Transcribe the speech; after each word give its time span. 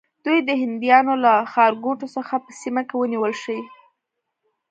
دوی 0.25 0.39
دې 0.41 0.45
د 0.47 0.59
هندیانو 0.61 1.13
له 1.25 1.33
ښارګوټو 1.51 2.07
څخه 2.15 2.35
په 2.45 2.51
سیمه 2.61 2.81
کې 2.87 2.95
ونیول 2.97 3.33
شي. 3.43 3.59